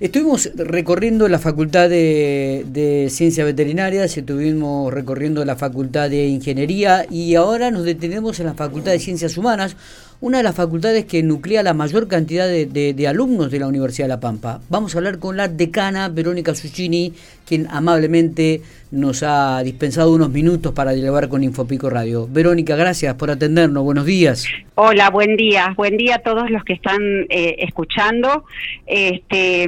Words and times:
Estuvimos 0.00 0.50
recorriendo 0.56 1.28
la 1.28 1.38
Facultad 1.38 1.88
de, 1.88 3.06
Ciencias 3.10 3.46
Veterinarias, 3.46 4.16
estuvimos 4.16 4.92
recorriendo 4.92 5.44
la 5.44 5.54
Facultad 5.54 6.10
de 6.10 6.26
Ingeniería 6.26 7.06
y 7.08 7.36
ahora 7.36 7.70
nos 7.70 7.84
detenemos 7.84 8.40
en 8.40 8.46
la 8.46 8.54
Facultad 8.54 8.90
de 8.90 8.98
Ciencias 8.98 9.38
Humanas, 9.38 9.76
una 10.24 10.38
de 10.38 10.44
las 10.44 10.54
facultades 10.54 11.04
que 11.04 11.22
nuclea 11.22 11.62
la 11.62 11.74
mayor 11.74 12.08
cantidad 12.08 12.48
de, 12.48 12.64
de, 12.64 13.06
alumnos 13.06 13.50
de 13.50 13.58
la 13.58 13.66
Universidad 13.66 14.06
de 14.06 14.08
La 14.08 14.20
Pampa. 14.20 14.58
Vamos 14.70 14.94
a 14.94 14.98
hablar 14.98 15.18
con 15.18 15.36
la 15.36 15.48
decana 15.48 16.08
Verónica 16.08 16.54
Succini, 16.54 17.12
quien 17.46 17.66
amablemente 17.68 18.62
nos 18.90 19.22
ha 19.22 19.62
dispensado 19.62 20.14
unos 20.14 20.30
minutos 20.30 20.72
para 20.72 20.92
dialogar 20.92 21.28
con 21.28 21.44
Infopico 21.44 21.90
Radio. 21.90 22.26
Verónica, 22.26 22.74
gracias 22.74 23.14
por 23.16 23.30
atendernos. 23.30 23.84
Buenos 23.84 24.06
días. 24.06 24.46
Hola, 24.76 25.10
buen 25.10 25.36
día. 25.36 25.74
Buen 25.76 25.98
día 25.98 26.14
a 26.14 26.18
todos 26.20 26.48
los 26.48 26.64
que 26.64 26.72
están 26.72 27.02
eh, 27.28 27.56
escuchando. 27.58 28.46
Este, 28.86 29.64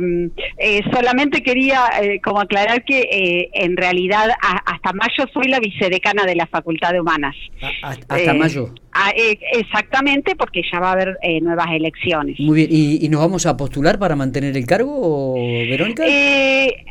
eh, 0.57 0.83
solamente 0.91 1.43
quería 1.43 1.83
eh, 2.01 2.19
como 2.25 2.41
aclarar 2.41 2.83
que 2.83 3.51
en 3.53 3.77
realidad 3.77 4.31
hasta 4.65 4.93
mayo 4.95 5.27
soy 5.35 5.49
la 5.49 5.61
vicedecana 5.61 6.25
de 6.25 6.35
la 6.35 6.47
Facultad 6.47 6.93
de 6.93 7.01
Humanas. 7.01 7.37
¿Hasta 7.83 8.33
mayo? 8.33 8.73
Exactamente, 9.53 10.37
porque 10.37 10.63
ya 10.71 10.81
va 10.81 10.91
a 10.91 10.93
haber 10.93 11.19
nuevas 11.43 11.69
elecciones. 11.73 12.39
Muy 12.41 12.67
bien. 12.67 12.69
¿Y, 12.71 13.09
nos 13.09 13.21
vamos 13.21 13.47
a 13.47 13.57
postular 13.57 13.99
para 13.99 14.17
mantener 14.17 14.57
el 14.57 14.67
cargo, 14.67 15.35
Verónica? 15.35 16.05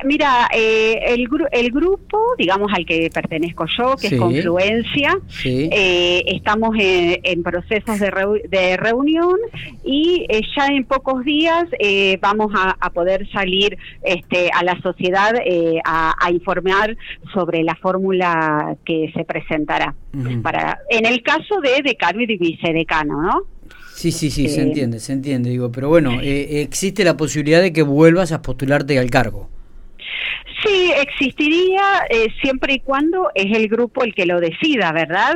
mira, 0.03 0.47
el, 0.53 1.27
el 1.51 1.71
grupo 1.71 2.25
digamos, 2.37 2.71
al 2.73 2.85
que 2.85 3.09
pertenezco 3.13 3.65
yo, 3.77 3.95
que 3.95 4.07
es 4.07 4.15
Confluencia. 4.15 5.17
Eh, 5.45 6.23
estamos 6.27 6.75
en, 6.79 7.43
procesos 7.43 7.99
de, 7.99 8.77
reunión 8.77 9.37
y 9.83 10.25
eh, 10.29 10.41
ya 10.55 10.67
en 10.67 10.83
pocos 10.85 11.23
días 11.23 11.65
eh, 11.79 12.17
vamos 12.21 12.51
a, 12.55 12.75
poder 12.89 13.29
salir 13.31 13.77
este, 14.03 14.49
a 14.53 14.63
la 14.63 14.79
sociedad 14.81 15.33
a, 15.85 16.31
informar 16.31 16.95
sobre 17.33 17.63
la 17.63 17.75
fórmula 17.75 18.75
que 18.85 19.11
se 19.13 19.25
presentará. 19.25 19.95
para 20.41 20.79
En 20.89 21.05
el 21.05 21.21
caso 21.23 21.59
de 21.61 21.81
decano 21.95 22.21
y 22.21 22.37
vicedecano, 22.37 23.21
¿no? 23.21 23.47
Sí, 23.93 24.11
sí, 24.11 24.29
sí, 24.29 24.49
se 24.49 24.61
entiende, 24.61 24.99
se 24.99 25.13
entiende, 25.13 25.49
digo, 25.49 25.71
pero 25.71 25.87
bueno, 25.87 26.19
existe 26.21 27.03
la 27.03 27.15
posibilidad 27.15 27.61
de 27.61 27.71
que 27.71 27.81
vuelvas 27.81 28.31
a 28.33 28.41
postularte 28.41 28.99
al 28.99 29.09
cargo. 29.09 29.49
Sí, 30.63 30.91
existiría 30.99 32.05
eh, 32.09 32.27
siempre 32.41 32.75
y 32.75 32.79
cuando 32.79 33.29
es 33.35 33.55
el 33.55 33.67
grupo 33.67 34.03
el 34.03 34.15
que 34.15 34.25
lo 34.25 34.39
decida, 34.39 34.91
¿verdad? 34.91 35.35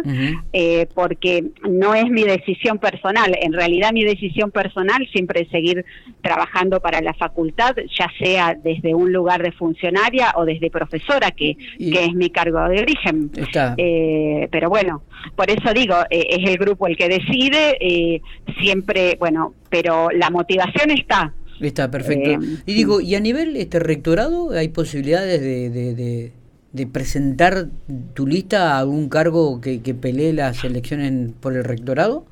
Eh, 0.54 0.88
porque 0.96 1.44
no 1.70 1.94
es 1.94 2.10
mi 2.10 2.24
decisión 2.24 2.80
personal. 2.80 3.38
En 3.42 3.54
realidad 3.54 3.92
mi 3.92 4.04
decisión 4.04 4.50
personal 4.50 5.08
siempre 5.12 5.42
es 5.42 5.50
seguir 5.50 5.86
trabajando 6.22 6.80
para 6.80 7.02
la 7.02 7.14
facultad, 7.14 7.76
ya 7.98 8.08
sea 8.18 8.56
desde 8.56 8.96
un 8.96 9.12
lugar 9.12 9.44
de 9.44 9.52
funcionaria 9.52 10.34
o 10.36 10.46
desde 10.46 10.72
profesora, 10.72 11.32
que, 11.32 11.58
que 11.78 12.06
es 12.06 12.14
mi 12.14 12.30
cargo 12.30 12.68
de 12.70 12.80
origen. 12.80 13.30
Eh, 13.78 14.48
pero 14.52 14.70
bueno, 14.70 15.04
por 15.36 15.50
eso 15.50 15.74
digo, 15.74 15.96
es 16.10 16.50
el 16.50 16.58
grupo 16.58 16.88
el 16.88 16.96
que 16.96 17.10
decide, 17.10 18.22
siempre, 18.62 19.18
bueno, 19.20 19.54
pero 19.70 20.10
la 20.12 20.30
motivación 20.30 20.92
está. 20.92 21.34
Está 21.60 21.92
perfecto. 21.92 22.32
Eh, 22.32 22.58
y 22.66 22.74
digo, 22.74 23.02
¿y 23.02 23.16
a 23.16 23.20
nivel 23.20 23.56
este 23.56 23.80
rectorado 23.80 24.52
hay 24.52 24.70
posibilidades 24.70 25.42
de, 25.42 25.70
de, 25.70 26.32
de, 26.72 26.88
presentar 26.88 27.68
tu 28.14 28.26
lista 28.28 28.76
a 28.76 28.80
algún 28.80 29.10
cargo 29.10 29.60
que, 29.60 29.82
que 29.82 29.94
pelee 29.94 30.34
las 30.34 30.64
elecciones 30.64 31.32
por 31.40 31.56
el 31.56 31.64
rectorado? 31.64 32.26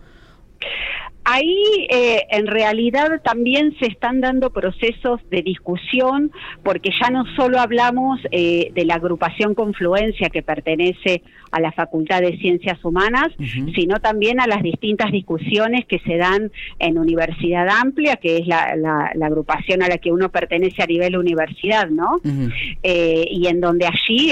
Ahí 1.29 1.87
eh, 1.89 2.25
en 2.29 2.47
realidad 2.47 3.21
también 3.21 3.75
se 3.79 3.87
están 3.87 4.21
dando 4.21 4.49
procesos 4.49 5.19
de 5.29 5.41
discusión 5.41 6.31
porque 6.63 6.89
ya 6.97 7.09
no 7.09 7.25
solo 7.35 7.59
hablamos 7.59 8.21
eh, 8.31 8.71
de 8.73 8.85
la 8.85 8.95
agrupación 8.95 9.53
Confluencia 9.53 10.29
que 10.29 10.41
pertenece 10.41 11.23
a 11.51 11.59
la 11.59 11.73
Facultad 11.73 12.21
de 12.21 12.37
Ciencias 12.37 12.83
Humanas, 12.83 13.27
sino 13.75 13.99
también 13.99 14.39
a 14.39 14.47
las 14.47 14.63
distintas 14.63 15.11
discusiones 15.11 15.85
que 15.85 15.99
se 15.99 16.15
dan 16.15 16.49
en 16.79 16.97
Universidad 16.97 17.67
Amplia, 17.69 18.15
que 18.15 18.37
es 18.37 18.47
la, 18.47 19.11
agrupación 19.21 19.83
a 19.83 19.89
la 19.89 19.97
que 19.97 20.13
uno 20.13 20.29
pertenece 20.29 20.81
a 20.81 20.85
nivel 20.85 21.17
universidad, 21.17 21.89
¿no? 21.89 22.21
Eh, 22.83 23.25
y 23.29 23.47
en 23.47 23.59
donde 23.59 23.85
allí 23.85 24.31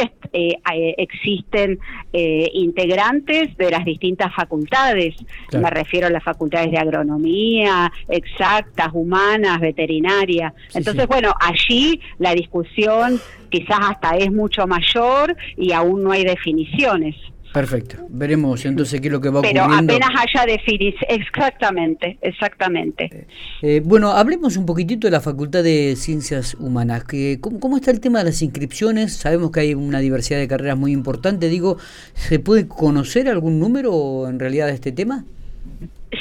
existen 0.97 1.79
integrantes 2.12 3.56
de 3.57 3.72
las 3.72 3.85
distintas 3.85 4.34
facultades, 4.35 5.16
me 5.53 5.69
refiero 5.69 6.07
a 6.07 6.09
las 6.09 6.23
facultades 6.23 6.72
de 6.72 6.78
agronomía, 6.78 7.91
exactas, 8.09 8.90
humanas, 8.94 9.59
veterinaria. 9.62 10.53
Entonces, 10.74 11.07
bueno, 11.07 11.34
allí 11.40 12.01
la 12.19 12.34
discusión 12.35 13.19
quizás 13.50 13.79
hasta 13.81 14.18
es 14.18 14.31
mucho 14.31 14.68
mayor 14.68 15.35
y 15.56 15.72
aún 15.72 16.03
no 16.03 16.12
hay 16.12 16.25
definiciones. 16.25 17.16
Perfecto. 17.56 17.96
Veremos 18.10 18.66
entonces 18.66 19.00
qué 19.00 19.08
es 19.08 19.14
lo 19.14 19.22
que 19.22 19.30
va 19.30 19.42
Pero 19.42 19.64
ocurriendo. 19.64 19.94
Pero 19.94 20.06
apenas 20.06 20.26
haya 20.28 20.46
definición. 20.46 21.06
Exactamente, 21.08 22.18
exactamente. 22.22 23.06
Eh, 23.06 23.28
eh, 23.62 23.82
bueno, 23.82 24.12
hablemos 24.12 24.58
un 24.58 24.66
poquitito 24.66 25.08
de 25.08 25.12
la 25.12 25.22
Facultad 25.22 25.64
de 25.64 25.96
Ciencias 25.96 26.56
Humanas. 26.56 27.06
Que, 27.06 27.38
¿cómo, 27.40 27.62
¿Cómo 27.62 27.78
está 27.78 27.92
el 27.92 28.02
tema 28.02 28.20
de 28.20 28.26
las 28.26 28.42
inscripciones? 28.42 29.14
Sabemos 29.14 29.52
que 29.52 29.62
hay 29.62 29.74
una 29.74 30.00
diversidad 30.00 30.38
de 30.38 30.50
carreras 30.50 30.78
muy 30.78 30.92
importante. 30.92 31.48
Digo, 31.48 31.78
¿se 32.14 32.40
puede 32.40 32.68
conocer 32.68 33.30
algún 33.30 33.58
número 33.62 34.28
en 34.28 34.38
realidad 34.38 34.68
de 34.68 34.74
este 34.74 34.92
tema? 34.92 35.24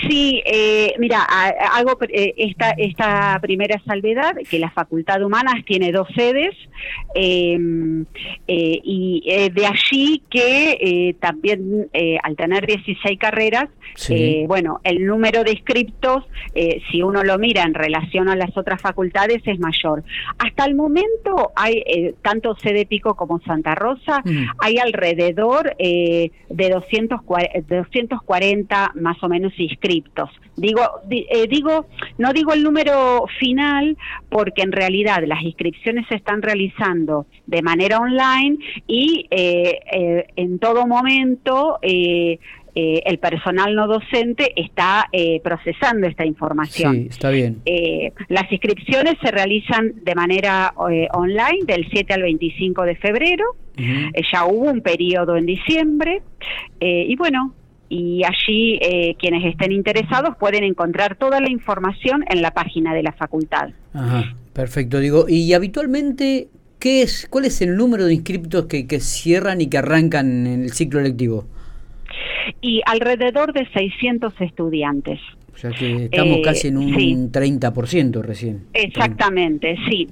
Sí, 0.09 0.42
eh, 0.44 0.94
mira, 0.98 1.22
hago 1.22 1.97
eh, 2.09 2.34
esta, 2.37 2.70
esta 2.70 3.38
primera 3.41 3.81
salvedad, 3.87 4.34
que 4.48 4.59
la 4.59 4.70
Facultad 4.70 5.19
de 5.19 5.25
Humanas 5.25 5.65
tiene 5.65 5.92
dos 5.92 6.09
sedes, 6.15 6.54
em, 7.15 8.04
eh, 8.47 8.81
y 8.82 9.22
de 9.53 9.66
allí 9.66 10.22
que 10.31 11.16
también 11.20 11.88
al 12.22 12.37
tener 12.37 12.66
16 12.66 13.19
carreras, 13.19 13.69
bueno, 14.47 14.81
el 14.84 15.06
número 15.06 15.44
de 15.44 15.53
inscriptos, 15.53 16.25
si 16.91 17.03
uno 17.03 17.22
lo 17.22 17.38
mira 17.38 17.62
en 17.62 17.75
relación 17.75 18.28
a 18.28 18.36
las 18.36 18.56
otras 18.56 18.81
facultades, 18.81 19.42
es 19.47 19.59
mayor. 19.59 20.03
Hasta 20.38 20.65
el 20.65 20.75
momento 20.75 21.53
hay, 21.54 22.15
tanto 22.22 22.56
sede 22.56 22.86
Pico 22.86 23.15
como 23.15 23.41
Santa 23.41 23.75
Rosa, 23.75 24.22
mm. 24.25 24.47
hay 24.59 24.78
alrededor 24.78 25.76
de 25.76 26.31
240, 26.48 27.60
240 27.69 28.92
más 28.97 29.22
o 29.22 29.28
menos 29.28 29.53
Digo, 30.56 30.82
eh, 31.10 31.47
digo, 31.49 31.87
no 32.19 32.32
digo 32.32 32.53
el 32.53 32.62
número 32.62 33.27
final 33.41 33.97
porque 34.28 34.62
en 34.62 34.72
realidad 34.72 35.22
las 35.27 35.43
inscripciones 35.43 36.06
se 36.09 36.15
están 36.15 36.43
realizando 36.43 37.27
de 37.47 37.62
manera 37.62 37.99
online 37.99 38.59
y 38.87 39.27
eh, 39.31 39.81
eh, 39.93 40.27
en 40.37 40.59
todo 40.59 40.87
momento 40.87 41.78
el 41.83 43.19
personal 43.19 43.77
no 43.77 43.87
docente 43.87 44.53
está 44.56 45.09
procesando 45.44 46.09
esta 46.09 46.27
información. 46.27 46.94
Sí, 46.94 47.06
está 47.09 47.31
bien. 47.31 47.62
las 48.28 48.50
inscripciones 48.50 49.15
se 49.22 49.31
realizan 49.31 49.93
de 50.03 50.15
manera 50.16 50.75
online 50.77 51.60
del 51.66 51.87
7 51.88 52.15
al 52.15 52.22
25 52.22 52.83
de 52.83 52.97
febrero. 52.97 53.44
ya 54.33 54.44
hubo 54.47 54.72
un 54.72 54.81
periodo 54.81 55.37
en 55.37 55.47
diciembre. 55.47 56.22
y 56.81 57.15
bueno, 57.15 57.54
y 57.94 58.25
allí 58.25 58.78
eh, 58.82 59.15
quienes 59.21 59.44
estén 59.44 59.71
interesados 59.71 60.37
pueden 60.37 60.65
encontrar 60.65 61.15
toda 61.16 61.41
la 61.41 61.49
información 61.49 62.25
en 62.28 62.43
la 62.43 62.53
página 62.53 62.93
de 62.93 63.05
la 63.05 63.12
facultad. 63.12 63.71
Ajá, 63.93 64.34
perfecto. 64.53 64.99
Digo, 64.99 65.27
y 65.28 65.53
habitualmente, 65.53 66.49
¿qué 66.81 67.03
es, 67.03 67.28
¿cuál 67.31 67.44
es 67.44 67.62
el 67.62 67.77
número 67.77 68.06
de 68.06 68.15
inscriptos 68.15 68.66
que, 68.66 68.88
que 68.88 68.99
cierran 68.99 69.60
y 69.60 69.69
que 69.69 69.78
arrancan 69.78 70.44
en 70.49 70.65
el 70.65 70.72
ciclo 70.72 71.00
lectivo? 71.00 71.47
Y 72.60 72.83
alrededor 72.84 73.53
de 73.53 73.65
600 73.72 74.34
estudiantes. 74.41 75.21
O 75.54 75.56
sea 75.56 75.71
que 75.71 76.06
estamos 76.06 76.38
casi 76.43 76.66
en 76.69 76.78
un 76.78 77.31
30% 77.31 78.22
recién. 78.22 78.65
Exactamente, 78.72 79.77
sí. 79.88 80.09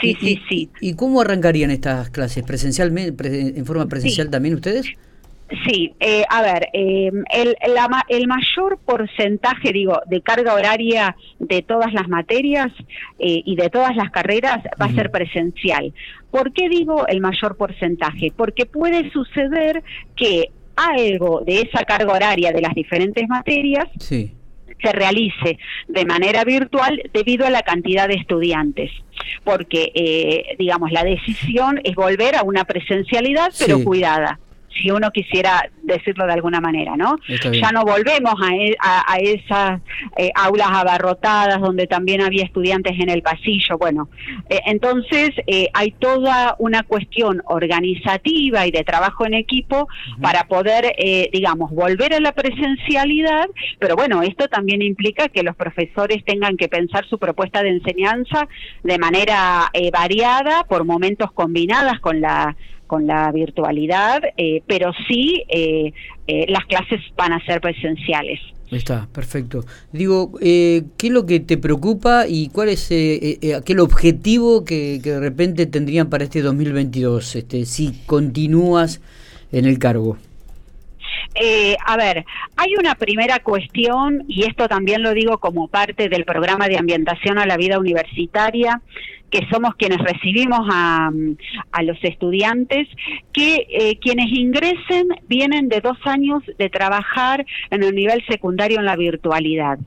Sí, 0.00 0.16
sí, 0.20 0.40
sí. 0.48 0.68
¿Y 0.80 0.94
cómo 0.94 1.20
arrancarían 1.20 1.70
estas 1.70 2.10
clases? 2.10 2.42
¿Presencialmente, 2.42 3.56
en 3.56 3.64
forma 3.64 3.86
presencial 3.86 4.30
también 4.30 4.56
ustedes? 4.56 4.86
Sí, 5.66 5.94
eh, 5.98 6.22
a 6.28 6.42
ver, 6.42 6.68
eh, 6.72 7.10
el, 7.32 7.56
el, 8.08 8.26
mayor 8.28 8.78
porcentaje, 8.84 9.72
digo, 9.72 10.00
de 10.06 10.20
carga 10.20 10.54
horaria 10.54 11.16
de 11.40 11.62
todas 11.62 11.92
las 11.92 12.08
materias 12.08 12.72
eh, 13.18 13.42
y 13.44 13.56
de 13.56 13.68
todas 13.68 13.96
las 13.96 14.10
carreras 14.10 14.58
va 14.80 14.86
a 14.86 14.94
ser 14.94 15.10
presencial. 15.10 15.92
¿Por 16.30 16.52
qué 16.52 16.68
digo 16.68 17.06
el 17.08 17.20
mayor 17.20 17.56
porcentaje? 17.56 18.32
Porque 18.36 18.64
puede 18.64 19.10
suceder 19.10 19.82
que 20.14 20.50
algo 20.76 21.42
de 21.44 21.62
esa 21.62 21.84
carga 21.84 22.12
horaria 22.12 22.52
de 22.52 22.60
las 22.60 22.74
diferentes 22.74 23.28
materias 23.28 23.88
se 23.98 24.92
realice 24.92 25.58
de 25.88 26.04
manera 26.06 26.44
virtual 26.44 27.02
debido 27.12 27.44
a 27.44 27.50
la 27.50 27.62
cantidad 27.62 28.06
de 28.06 28.14
estudiantes. 28.14 28.90
Porque, 29.44 30.54
digamos, 30.58 30.92
la 30.92 31.02
decisión 31.04 31.80
es 31.84 31.94
volver 31.94 32.36
a 32.36 32.44
una 32.44 32.64
presencialidad, 32.64 33.52
pero 33.58 33.82
cuidada. 33.82 34.38
Si 34.74 34.90
uno 34.90 35.10
quisiera 35.10 35.70
decirlo 35.82 36.26
de 36.26 36.32
alguna 36.32 36.60
manera, 36.60 36.96
¿no? 36.96 37.16
Ya 37.52 37.72
no 37.72 37.84
volvemos 37.84 38.34
a, 38.40 38.54
e, 38.54 38.76
a, 38.80 39.16
esas 39.18 39.80
eh, 40.16 40.30
aulas 40.34 40.68
abarrotadas 40.70 41.60
donde 41.60 41.86
también 41.86 42.20
había 42.20 42.44
estudiantes 42.44 42.98
en 42.98 43.10
el 43.10 43.22
pasillo. 43.22 43.78
Bueno, 43.78 44.08
eh, 44.48 44.60
entonces 44.66 45.30
eh, 45.46 45.68
hay 45.72 45.92
toda 45.92 46.56
una 46.58 46.82
cuestión 46.84 47.42
organizativa 47.46 48.66
y 48.66 48.70
de 48.70 48.84
trabajo 48.84 49.26
en 49.26 49.34
equipo 49.34 49.88
para 50.20 50.44
poder, 50.44 50.94
digamos, 51.32 51.70
volver 51.70 52.14
a 52.14 52.20
la 52.20 52.32
presencialidad, 52.32 53.48
pero 53.78 53.96
bueno, 53.96 54.22
esto 54.22 54.48
también 54.48 54.82
implica 54.82 55.28
que 55.28 55.42
los 55.42 55.56
profesores 55.56 56.24
tengan 56.24 56.56
que 56.56 56.68
pensar 56.68 57.06
su 57.08 57.18
propuesta 57.18 57.62
de 57.62 57.70
enseñanza 57.70 58.48
de 58.82 58.98
manera 58.98 59.70
variada, 59.92 60.64
por 60.64 60.84
momentos 60.84 61.32
combinadas 61.32 62.00
con 62.00 62.20
la 62.20 62.56
con 62.90 63.06
la 63.06 63.30
virtualidad, 63.30 64.20
eh, 64.36 64.64
pero 64.66 64.90
sí 65.06 65.44
eh, 65.48 65.92
eh, 66.26 66.46
las 66.48 66.64
clases 66.64 67.00
van 67.16 67.32
a 67.32 67.44
ser 67.46 67.60
presenciales. 67.60 68.40
Está, 68.68 69.06
perfecto. 69.12 69.64
Digo, 69.92 70.32
¿qué 70.40 70.84
es 71.00 71.10
lo 71.10 71.24
que 71.24 71.38
te 71.38 71.56
preocupa 71.56 72.26
y 72.26 72.48
cuál 72.48 72.70
es 72.70 72.90
aquel 73.56 73.78
objetivo 73.78 74.64
que, 74.64 74.98
de 74.98 75.20
repente 75.20 75.66
tendrían 75.66 76.10
para 76.10 76.24
este 76.24 76.42
2022, 76.42 77.36
este, 77.36 77.64
si 77.64 77.92
continúas 78.06 79.00
en 79.52 79.66
el 79.66 79.78
cargo? 79.78 80.16
A 81.86 81.96
ver, 81.96 82.24
hay 82.56 82.74
una 82.78 82.94
primera 82.94 83.38
cuestión, 83.38 84.24
y 84.28 84.44
esto 84.44 84.68
también 84.68 85.02
lo 85.02 85.14
digo 85.14 85.38
como 85.38 85.68
parte 85.68 86.08
del 86.08 86.24
programa 86.24 86.68
de 86.68 86.78
ambientación 86.78 87.38
a 87.38 87.46
la 87.46 87.56
vida 87.56 87.78
universitaria, 87.78 88.82
que 89.30 89.46
somos 89.50 89.74
quienes 89.76 89.98
recibimos 89.98 90.60
a, 90.70 91.10
los 91.82 91.98
estudiantes, 92.02 92.88
que 93.32 93.66
eh, 93.70 93.98
quienes 94.00 94.26
ingresen 94.32 95.08
vienen 95.28 95.68
de 95.68 95.80
dos 95.80 95.96
años 96.04 96.42
de 96.58 96.68
trabajar 96.68 97.46
en 97.70 97.82
el 97.82 97.94
nivel 97.94 98.22
secundario 98.28 98.80
en 98.80 98.84
la 98.84 98.96
virtualidad. 98.96 99.78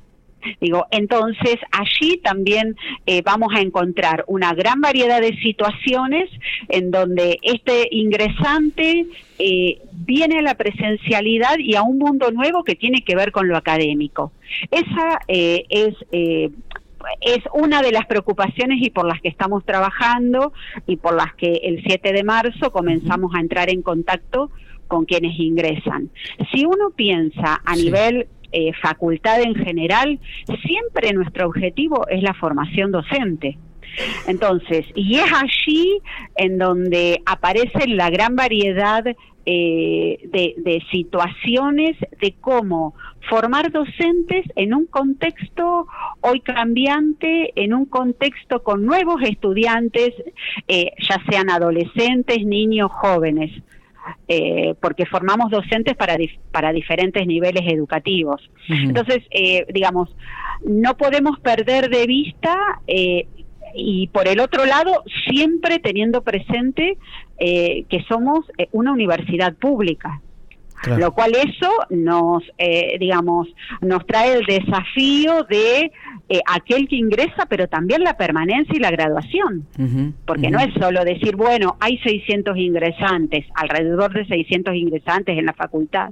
Digo, 0.59 0.85
entonces 0.91 1.57
allí 1.71 2.17
también 2.17 2.75
eh, 3.05 3.21
vamos 3.23 3.49
a 3.55 3.61
encontrar 3.61 4.23
una 4.27 4.53
gran 4.53 4.81
variedad 4.81 5.21
de 5.21 5.35
situaciones 5.37 6.29
en 6.69 6.91
donde 6.91 7.39
este 7.41 7.87
ingresante 7.91 9.05
eh, 9.39 9.81
viene 9.91 10.39
a 10.39 10.41
la 10.41 10.55
presencialidad 10.55 11.57
y 11.59 11.75
a 11.75 11.83
un 11.83 11.97
mundo 11.97 12.31
nuevo 12.31 12.63
que 12.63 12.75
tiene 12.75 13.03
que 13.03 13.15
ver 13.15 13.31
con 13.31 13.47
lo 13.47 13.57
académico. 13.57 14.31
Esa 14.71 15.19
es 15.27 15.95
es 17.21 17.39
una 17.53 17.81
de 17.81 17.91
las 17.91 18.05
preocupaciones 18.05 18.81
y 18.81 18.89
por 18.89 19.05
las 19.05 19.21
que 19.21 19.27
estamos 19.27 19.65
trabajando 19.65 20.53
y 20.87 20.97
por 20.97 21.15
las 21.15 21.33
que 21.35 21.61
el 21.63 21.83
7 21.85 22.13
de 22.13 22.23
marzo 22.23 22.71
comenzamos 22.71 23.35
a 23.35 23.39
entrar 23.39 23.69
en 23.69 23.81
contacto 23.81 24.51
con 24.87 25.05
quienes 25.05 25.39
ingresan. 25.39 26.09
Si 26.53 26.65
uno 26.65 26.91
piensa 26.95 27.61
a 27.65 27.75
nivel 27.75 28.27
eh, 28.53 28.71
facultad 28.81 29.41
en 29.41 29.55
general, 29.55 30.19
siempre 30.65 31.11
nuestro 31.13 31.47
objetivo 31.47 32.07
es 32.07 32.21
la 32.21 32.33
formación 32.33 32.91
docente. 32.91 33.57
Entonces, 34.27 34.85
y 34.95 35.15
es 35.15 35.31
allí 35.31 35.99
en 36.35 36.57
donde 36.57 37.21
aparece 37.25 37.87
la 37.87 38.09
gran 38.09 38.35
variedad 38.35 39.05
eh, 39.45 40.19
de, 40.31 40.81
situaciones 40.89 41.97
de 42.21 42.33
cómo 42.39 42.95
formar 43.29 43.71
docentes 43.71 44.45
en 44.55 44.73
un 44.73 44.85
contexto 44.85 45.87
hoy 46.21 46.39
cambiante, 46.39 47.51
en 47.55 47.73
un 47.73 47.85
contexto 47.85 48.63
con 48.63 48.85
nuevos 48.85 49.21
estudiantes, 49.21 50.13
eh, 50.67 50.91
ya 50.97 51.21
sean 51.29 51.49
adolescentes, 51.49 52.45
niños, 52.45 52.89
jóvenes. 52.91 53.51
Eh, 54.27 54.75
porque 54.81 55.05
formamos 55.05 55.49
docentes 55.49 55.95
para, 55.95 56.17
para 56.51 56.73
diferentes 56.73 57.25
niveles 57.25 57.63
educativos. 57.71 58.41
Entonces, 58.67 59.23
digamos, 59.73 60.13
no 60.65 60.97
podemos 60.97 61.39
perder 61.39 61.89
de 61.89 62.05
vista 62.05 62.81
y 63.73 64.07
por 64.07 64.27
el 64.27 64.39
otro 64.39 64.65
lado, 64.65 65.03
siempre 65.27 65.79
teniendo 65.79 66.21
presente 66.21 66.97
eh, 67.39 67.85
que 67.89 68.03
somos 68.03 68.45
eh, 68.57 68.67
una 68.71 68.91
universidad 68.91 69.55
pública. 69.55 70.21
Lo 70.97 71.13
cual 71.13 71.31
eso 71.35 71.71
nos, 71.89 72.43
eh, 72.57 72.97
digamos, 72.99 73.47
nos 73.81 74.05
trae 74.05 74.33
el 74.33 74.45
desafío 74.45 75.43
de 75.49 75.91
aquel 76.47 76.87
que 76.87 76.95
ingresa, 76.95 77.45
pero 77.47 77.67
también 77.67 78.03
la 78.03 78.17
permanencia 78.17 78.75
y 78.75 78.79
la 78.79 78.91
graduación. 78.91 79.67
Porque 80.25 80.49
no 80.49 80.59
es 80.59 80.73
solo 80.79 81.05
decir, 81.05 81.35
bueno, 81.35 81.77
hay 81.79 81.97
600 81.99 82.57
ingresantes, 82.57 83.45
alrededor 83.55 84.13
de 84.13 84.25
600 84.25 84.75
ingresantes 84.75 85.37
en 85.37 85.45
la 85.45 85.53
facultad. 85.53 86.11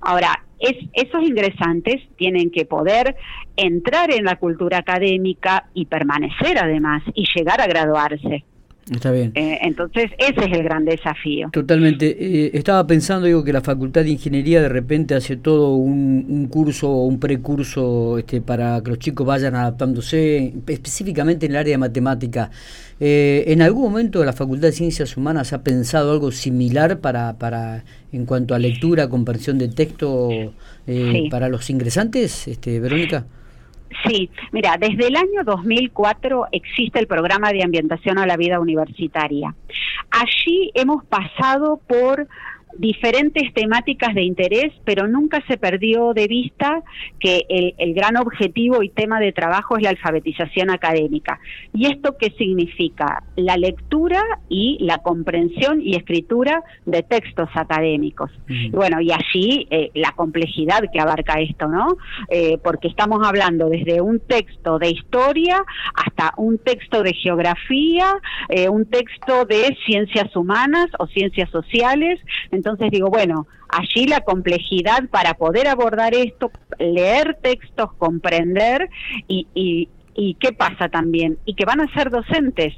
Ahora, 0.00 0.44
es, 0.58 0.76
esos 0.92 1.22
ingresantes 1.22 2.00
tienen 2.16 2.50
que 2.50 2.64
poder 2.64 3.16
entrar 3.56 4.12
en 4.12 4.24
la 4.24 4.36
cultura 4.36 4.78
académica 4.78 5.66
y 5.74 5.86
permanecer 5.86 6.58
además 6.58 7.02
y 7.14 7.26
llegar 7.34 7.60
a 7.60 7.66
graduarse. 7.66 8.44
Está 8.90 9.12
bien. 9.12 9.30
Eh, 9.36 9.58
entonces, 9.62 10.10
ese 10.18 10.44
es 10.44 10.52
el 10.52 10.64
gran 10.64 10.84
desafío. 10.84 11.50
Totalmente. 11.52 12.16
Eh, 12.18 12.50
estaba 12.54 12.84
pensando, 12.86 13.26
digo, 13.26 13.44
que 13.44 13.52
la 13.52 13.60
Facultad 13.60 14.02
de 14.02 14.10
Ingeniería 14.10 14.60
de 14.60 14.68
repente 14.68 15.14
hace 15.14 15.36
todo 15.36 15.76
un, 15.76 16.48
curso 16.50 16.90
o 16.90 17.06
un 17.06 17.20
precurso 17.20 18.18
este, 18.18 18.40
para 18.40 18.82
que 18.82 18.90
los 18.90 18.98
chicos 18.98 19.24
vayan 19.24 19.54
adaptándose, 19.54 20.52
específicamente 20.66 21.46
en 21.46 21.52
el 21.52 21.58
área 21.58 21.72
de 21.72 21.78
matemática. 21.78 22.50
Eh, 22.98 23.44
¿En 23.46 23.62
algún 23.62 23.82
momento 23.84 24.24
la 24.24 24.32
Facultad 24.32 24.68
de 24.68 24.72
Ciencias 24.72 25.16
Humanas 25.16 25.52
ha 25.52 25.62
pensado 25.62 26.10
algo 26.10 26.32
similar 26.32 26.98
para, 26.98 27.38
para 27.38 27.84
en 28.12 28.26
cuanto 28.26 28.54
a 28.54 28.58
lectura, 28.58 29.08
comprensión 29.08 29.58
de 29.58 29.68
texto 29.68 30.28
para 31.30 31.48
los 31.48 31.70
ingresantes, 31.70 32.48
este, 32.48 32.80
Verónica? 32.80 33.26
Sí, 34.06 34.30
mira, 34.52 34.76
desde 34.78 35.08
el 35.08 35.16
año 35.16 35.44
2004 35.44 36.46
existe 36.52 36.98
el 36.98 37.06
programa 37.06 37.52
de 37.52 37.62
ambientación 37.62 38.18
a 38.18 38.26
la 38.26 38.36
vida 38.36 38.60
universitaria. 38.60 39.54
Allí 40.10 40.70
hemos 40.74 41.04
pasado 41.04 41.80
por 41.86 42.26
diferentes 42.78 43.52
temáticas 43.54 44.14
de 44.14 44.22
interés, 44.22 44.72
pero 44.84 45.06
nunca 45.06 45.42
se 45.46 45.56
perdió 45.56 46.14
de 46.14 46.26
vista 46.26 46.82
que 47.20 47.44
el, 47.48 47.94
gran 47.94 48.16
objetivo 48.16 48.82
y 48.82 48.88
tema 48.88 49.20
de 49.20 49.32
trabajo 49.32 49.76
es 49.76 49.82
la 49.82 49.90
alfabetización 49.90 50.70
académica. 50.70 51.38
¿Y 51.74 51.86
esto 51.86 52.16
qué 52.18 52.30
significa? 52.38 53.22
La 53.36 53.56
lectura 53.56 54.22
y 54.48 54.78
la 54.80 54.98
comprensión 54.98 55.80
y 55.82 55.96
escritura 55.96 56.62
de 56.86 57.02
textos 57.02 57.48
académicos. 57.54 58.30
Bueno, 58.70 59.00
y 59.00 59.12
allí 59.12 59.66
eh, 59.70 59.90
la 59.94 60.12
complejidad 60.12 60.82
que 60.92 61.00
abarca 61.00 61.40
esto, 61.40 61.68
¿no? 61.68 61.96
Eh, 62.28 62.58
porque 62.62 62.88
estamos 62.88 63.26
hablando 63.26 63.68
desde 63.68 64.00
un 64.00 64.20
texto 64.20 64.78
de 64.78 64.90
historia 64.90 65.62
hasta 65.94 66.32
un 66.36 66.58
texto 66.58 67.02
de 67.02 67.12
geografía, 67.14 68.14
eh, 68.48 68.68
un 68.68 68.86
texto 68.86 69.44
de 69.44 69.76
ciencias 69.86 70.34
humanas 70.34 70.86
o 70.98 71.06
ciencias 71.06 71.50
sociales, 71.50 72.20
entonces 72.50 72.61
digo, 72.90 73.08
bueno, 73.08 73.46
allí 73.68 74.06
la 74.06 74.20
complejidad 74.20 75.08
para 75.10 75.34
poder 75.34 75.68
abordar 75.68 76.14
esto, 76.14 76.50
leer 76.78 77.38
textos, 77.42 77.92
comprender 77.98 78.88
y, 79.28 79.46
y, 79.54 80.34
qué 80.34 80.52
pasa 80.52 80.88
también, 80.88 81.38
y 81.46 81.54
que 81.54 81.64
van 81.64 81.80
a 81.80 81.92
ser 81.94 82.10
docentes. 82.10 82.74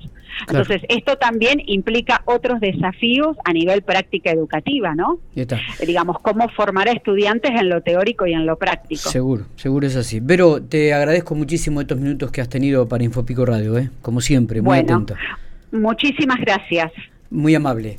Entonces, 0.48 0.82
esto 0.88 1.16
también 1.16 1.62
implica 1.66 2.22
otros 2.24 2.60
desafíos 2.60 3.36
a 3.44 3.52
nivel 3.52 3.82
práctica 3.82 4.30
educativa, 4.30 4.94
¿no? 4.94 5.18
Digamos, 5.86 6.18
cómo 6.20 6.48
formar 6.48 6.88
a 6.88 6.92
estudiantes 6.92 7.52
en 7.52 7.68
lo 7.68 7.82
teórico 7.82 8.26
y 8.26 8.32
en 8.32 8.44
lo 8.44 8.56
práctico. 8.56 9.10
Seguro, 9.10 9.46
seguro 9.56 9.86
es 9.86 9.96
así. 9.96 10.20
Pero 10.20 10.60
te 10.60 10.92
agradezco 10.92 11.34
muchísimo 11.34 11.80
estos 11.80 11.98
minutos 11.98 12.32
que 12.32 12.40
has 12.40 12.48
tenido 12.48 12.88
para 12.88 13.04
Infopico 13.04 13.46
Radio, 13.46 13.78
¿eh? 13.78 13.90
Como 14.02 14.20
siempre, 14.20 14.60
muy 14.60 14.82
bueno, 14.82 15.06
Muchísimas 15.70 16.40
gracias. 16.40 16.92
Muy 17.30 17.54
amable. 17.54 17.98